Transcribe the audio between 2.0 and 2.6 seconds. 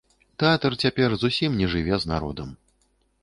з народам.